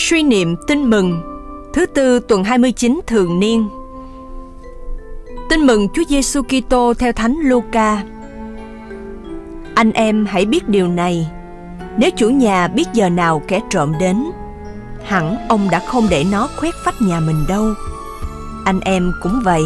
[0.00, 1.22] Suy niệm tin mừng
[1.72, 3.68] Thứ tư tuần 29 thường niên
[5.50, 8.02] Tin mừng Chúa Giêsu Kitô theo Thánh Luca.
[9.74, 11.28] Anh em hãy biết điều này,
[11.96, 14.24] nếu chủ nhà biết giờ nào kẻ trộm đến,
[15.04, 17.66] hẳn ông đã không để nó khoét phách nhà mình đâu.
[18.64, 19.62] Anh em cũng vậy,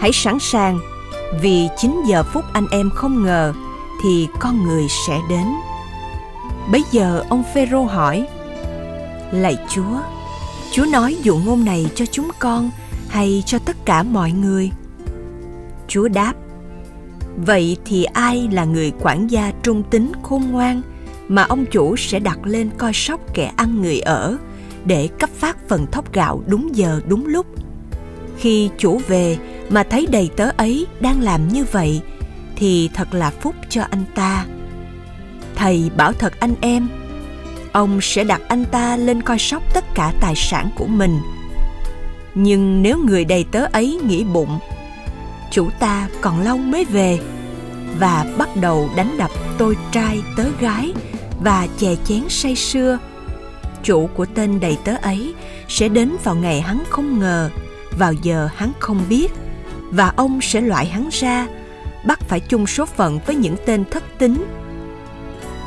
[0.00, 0.78] hãy sẵn sàng,
[1.42, 3.52] vì 9 giờ phút anh em không ngờ
[4.02, 5.46] thì con người sẽ đến.
[6.72, 8.26] Bấy giờ ông Phêrô hỏi:
[9.32, 10.00] Lạy Chúa,
[10.72, 12.70] Chúa nói dụ ngôn này cho chúng con
[13.08, 14.70] hay cho tất cả mọi người?
[15.88, 16.34] Chúa đáp,
[17.46, 20.82] Vậy thì ai là người quản gia trung tín khôn ngoan
[21.28, 24.36] mà ông chủ sẽ đặt lên coi sóc kẻ ăn người ở
[24.84, 27.46] để cấp phát phần thóc gạo đúng giờ đúng lúc?
[28.38, 29.36] Khi chủ về
[29.70, 32.02] mà thấy đầy tớ ấy đang làm như vậy
[32.56, 34.46] thì thật là phúc cho anh ta.
[35.54, 36.88] Thầy bảo thật anh em,
[37.72, 41.20] ông sẽ đặt anh ta lên coi sóc tất cả tài sản của mình.
[42.34, 44.58] Nhưng nếu người đầy tớ ấy nghĩ bụng,
[45.50, 47.18] chủ ta còn lâu mới về
[47.98, 50.92] và bắt đầu đánh đập tôi trai tớ gái
[51.40, 52.98] và chè chén say sưa,
[53.82, 55.34] chủ của tên đầy tớ ấy
[55.68, 57.50] sẽ đến vào ngày hắn không ngờ,
[57.98, 59.32] vào giờ hắn không biết
[59.90, 61.46] và ông sẽ loại hắn ra,
[62.06, 64.44] bắt phải chung số phận với những tên thất tín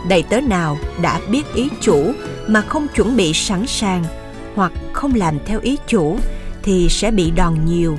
[0.07, 2.13] đầy tớ nào đã biết ý chủ
[2.47, 4.03] mà không chuẩn bị sẵn sàng
[4.55, 6.17] hoặc không làm theo ý chủ
[6.63, 7.97] thì sẽ bị đòn nhiều.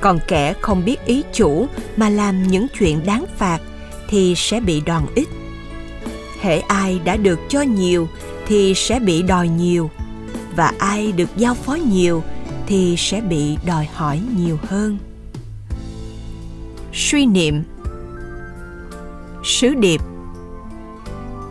[0.00, 1.66] Còn kẻ không biết ý chủ
[1.96, 3.58] mà làm những chuyện đáng phạt
[4.08, 5.28] thì sẽ bị đòn ít.
[6.40, 8.08] Hễ ai đã được cho nhiều
[8.46, 9.90] thì sẽ bị đòi nhiều
[10.56, 12.22] và ai được giao phó nhiều
[12.66, 14.98] thì sẽ bị đòi hỏi nhiều hơn.
[16.92, 17.62] Suy niệm
[19.44, 20.00] sứ điệp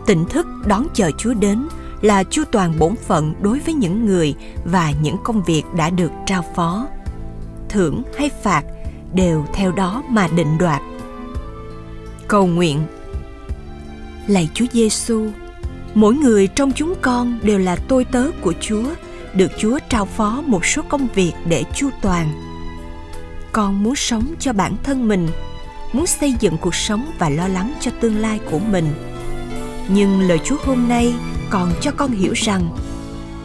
[0.06, 1.68] tỉnh thức đón chờ chúa đến
[2.00, 6.10] là chu toàn bổn phận đối với những người và những công việc đã được
[6.26, 6.86] trao phó
[7.68, 8.62] thưởng hay phạt
[9.14, 10.82] đều theo đó mà định đoạt.
[12.28, 12.82] Cầu nguyện
[14.26, 15.30] Lạy Chúa Giêsu,
[15.94, 18.84] mỗi người trong chúng con đều là tôi tớ của Chúa,
[19.34, 22.28] được Chúa trao phó một số công việc để chu toàn.
[23.52, 25.28] Con muốn sống cho bản thân mình,
[25.92, 28.86] muốn xây dựng cuộc sống và lo lắng cho tương lai của mình.
[29.88, 31.14] Nhưng lời Chúa hôm nay
[31.50, 32.76] còn cho con hiểu rằng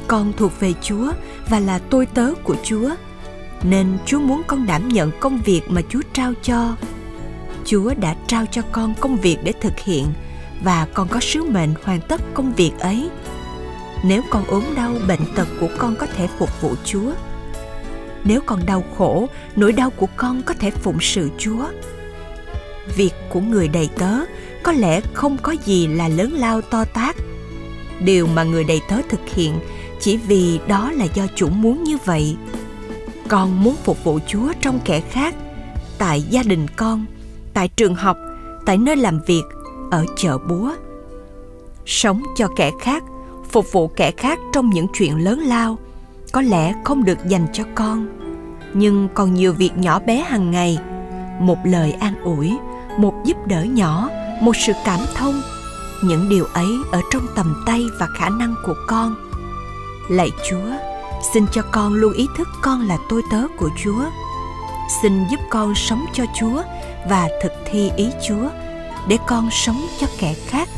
[0.07, 1.11] con thuộc về Chúa
[1.49, 2.89] và là tôi tớ của Chúa–
[3.63, 6.75] nên Chúa muốn con đảm nhận công việc mà Chúa trao cho.
[7.65, 10.05] Chúa đã trao cho con công việc để thực hiện
[10.63, 13.09] và con có sứ mệnh hoàn tất công việc ấy.
[14.03, 17.11] Nếu con ốm đau, bệnh tật của con có thể phục vụ Chúa.
[18.23, 21.65] Nếu con đau khổ, nỗi đau của con có thể phụng sự Chúa.
[22.95, 24.11] Việc của người đầy tớ
[24.67, 27.15] có lẽ không có gì là lớn lao to tát.
[27.99, 29.59] Điều mà người đầy tớ thực hiện
[29.99, 32.37] chỉ vì đó là do chủ muốn như vậy.
[33.27, 35.35] Con muốn phục vụ chúa trong kẻ khác,
[35.97, 37.05] tại gia đình con,
[37.53, 38.17] tại trường học,
[38.65, 39.43] tại nơi làm việc,
[39.91, 40.71] ở chợ búa.
[41.85, 43.03] Sống cho kẻ khác,
[43.49, 45.77] phục vụ kẻ khác trong những chuyện lớn lao,
[46.31, 48.07] có lẽ không được dành cho con.
[48.73, 50.79] Nhưng còn nhiều việc nhỏ bé hàng ngày,
[51.39, 52.57] một lời an ủi,
[52.97, 54.09] một giúp đỡ nhỏ
[54.41, 55.41] một sự cảm thông.
[56.03, 59.15] Những điều ấy ở trong tầm tay và khả năng của con.
[60.09, 60.71] Lạy chúa,
[61.33, 64.03] xin cho con luôn ý thức con là tôi tớ của chúa.
[65.01, 66.61] Xin giúp con sống cho chúa
[67.09, 68.49] và thực thi ý chúa,
[69.07, 70.69] để con sống cho kẻ khác,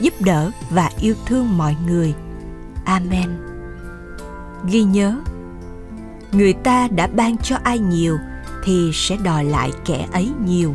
[0.00, 2.14] giúp đỡ và yêu thương mọi người.
[2.84, 3.30] Amen.
[4.64, 5.16] Ghi nhớ,
[6.32, 8.18] người ta đã ban cho ai nhiều
[8.64, 10.74] thì sẽ đòi lại kẻ ấy nhiều.